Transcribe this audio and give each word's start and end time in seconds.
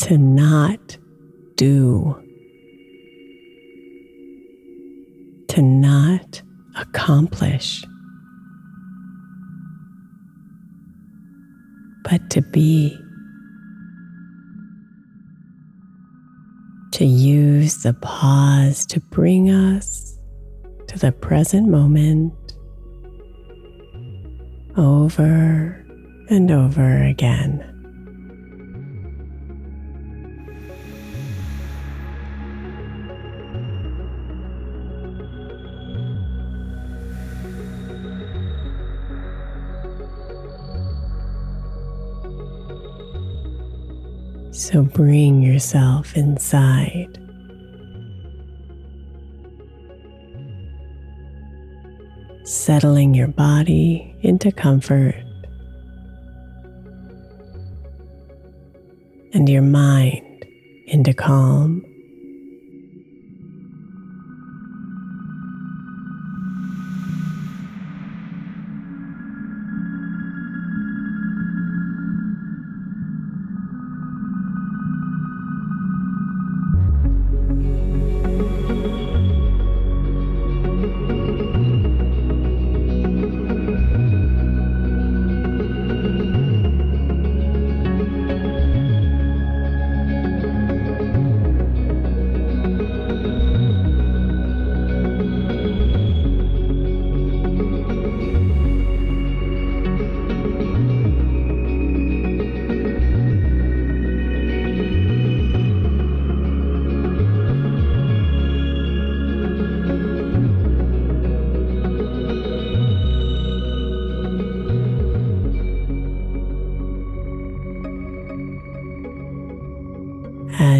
to 0.00 0.18
not 0.18 0.96
do, 1.56 2.20
to 5.48 5.62
not 5.62 6.42
accomplish, 6.76 7.84
but 12.04 12.30
to 12.30 12.42
be. 12.42 12.98
To 16.92 17.04
use 17.04 17.82
the 17.82 17.92
pause 17.92 18.86
to 18.86 19.00
bring 19.00 19.50
us 19.50 20.16
to 20.86 20.96
the 20.96 21.10
present 21.10 21.68
moment 21.68 22.32
over 24.76 25.84
and 26.30 26.50
over 26.52 27.02
again. 27.02 27.73
So 44.74 44.82
bring 44.82 45.40
yourself 45.40 46.16
inside. 46.16 47.16
Settling 52.42 53.14
your 53.14 53.28
body 53.28 54.16
into 54.22 54.50
comfort 54.50 55.14
and 59.32 59.48
your 59.48 59.62
mind 59.62 60.44
into 60.88 61.14
calm. 61.14 61.86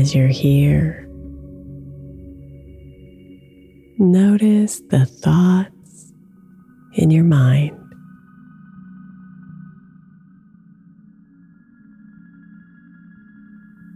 As 0.05 0.15
you're 0.15 0.29
here, 0.29 1.09
notice 3.97 4.83
the 4.91 5.07
thoughts 5.07 6.13
in 6.93 7.11
your 7.11 7.25
mind. 7.25 7.81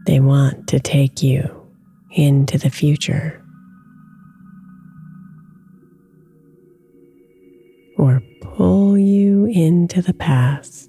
They 0.06 0.18
want 0.20 0.66
to 0.68 0.80
take 0.80 1.22
you 1.22 1.68
into 2.12 2.56
the 2.56 2.70
future 2.70 3.44
or 7.98 8.22
pull 8.40 8.96
you 8.96 9.44
into 9.44 10.00
the 10.00 10.14
past. 10.14 10.87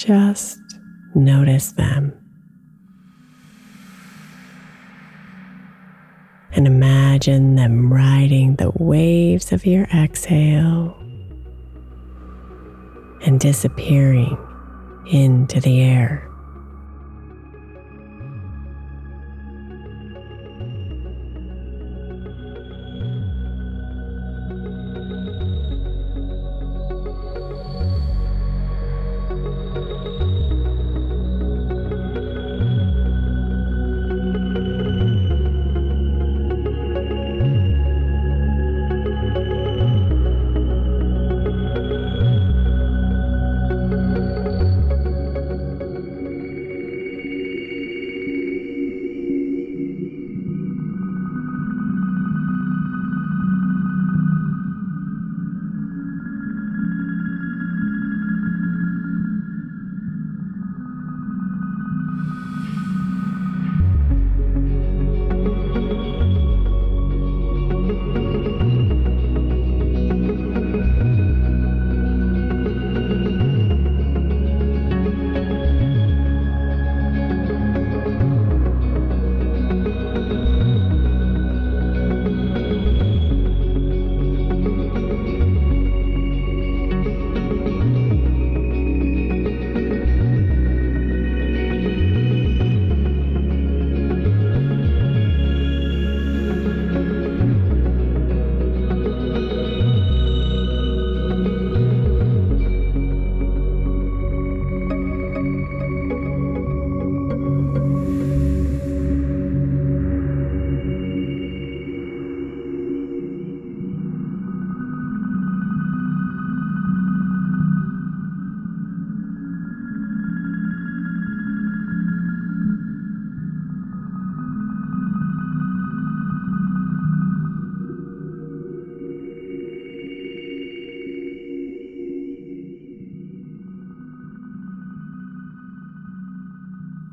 Just 0.00 0.58
notice 1.14 1.72
them. 1.72 2.14
And 6.52 6.66
imagine 6.66 7.56
them 7.56 7.92
riding 7.92 8.56
the 8.56 8.70
waves 8.76 9.52
of 9.52 9.66
your 9.66 9.84
exhale 9.94 10.96
and 13.26 13.38
disappearing 13.38 14.38
into 15.06 15.60
the 15.60 15.82
air. 15.82 16.29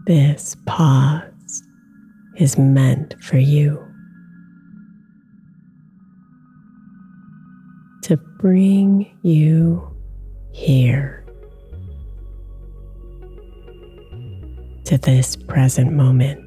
This 0.07 0.55
pause 0.65 1.63
is 2.37 2.57
meant 2.57 3.21
for 3.21 3.37
you 3.37 3.85
to 8.03 8.15
bring 8.39 9.11
you 9.21 9.85
here 10.53 11.25
to 14.85 14.97
this 14.97 15.35
present 15.35 15.91
moment. 15.91 16.46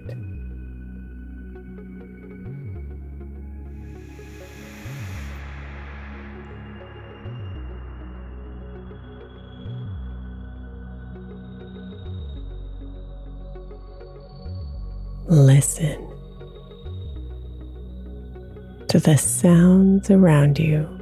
The 19.00 19.16
sounds 19.16 20.10
around 20.10 20.58
you. 20.58 20.99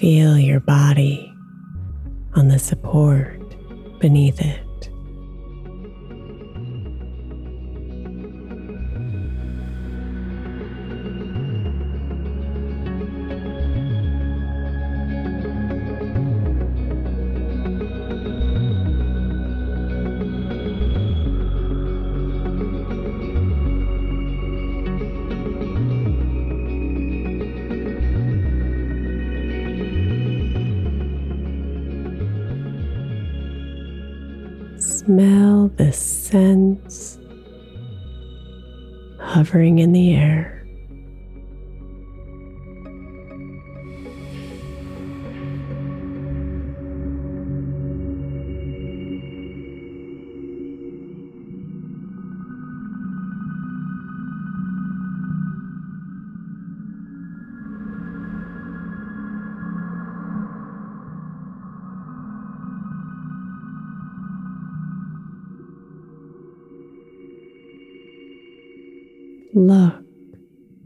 Feel 0.00 0.38
your 0.38 0.60
body 0.60 1.30
on 2.32 2.48
the 2.48 2.58
support 2.58 3.38
beneath 3.98 4.40
it. 4.40 4.69
Smell 35.00 35.68
the 35.78 35.92
scents 35.92 37.18
hovering 39.18 39.78
in 39.78 39.92
the 39.94 40.14
air. 40.14 40.59
Look 69.54 70.04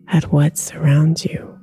at 0.08 0.32
what 0.32 0.56
surrounds 0.56 1.24
you. 1.24 1.54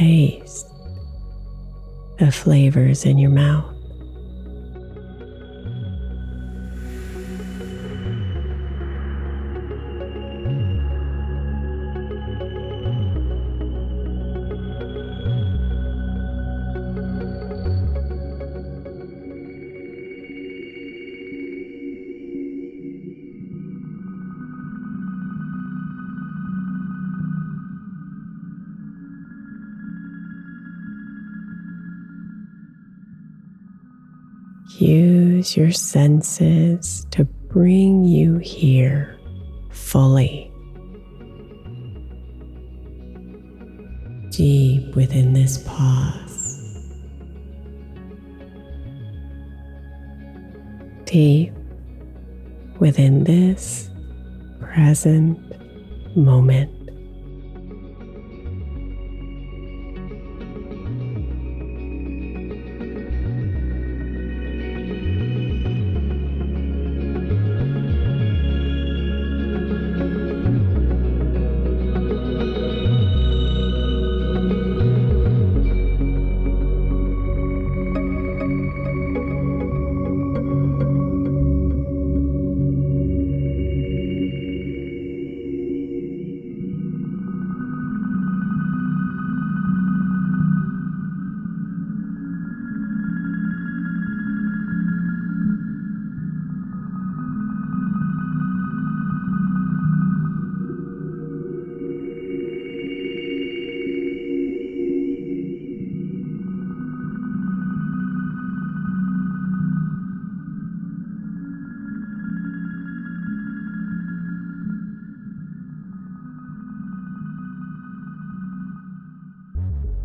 Taste 0.00 0.66
the 2.18 2.32
flavors 2.32 3.04
in 3.04 3.18
your 3.18 3.30
mouth. 3.30 3.79
Use 34.78 35.56
your 35.56 35.72
senses 35.72 37.06
to 37.10 37.24
bring 37.24 38.04
you 38.04 38.38
here 38.38 39.18
fully. 39.70 40.50
Deep 44.30 44.94
within 44.94 45.32
this 45.32 45.58
pause. 45.66 46.86
Deep 51.04 51.52
within 52.78 53.24
this 53.24 53.90
present 54.60 55.38
moment. 56.16 56.79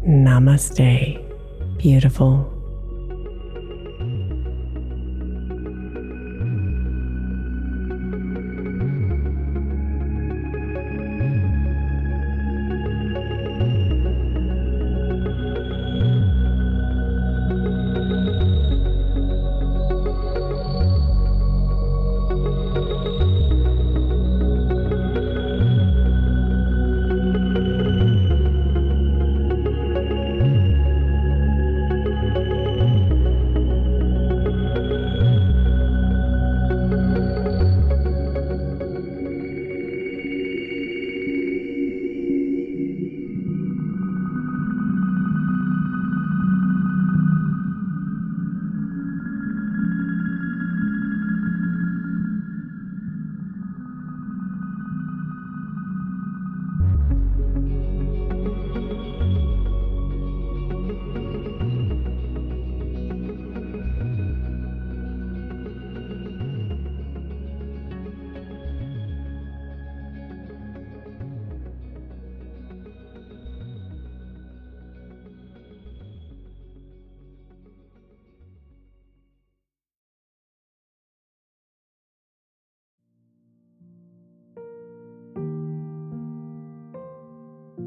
Namaste, 0.06 1.18
beautiful. 1.80 2.55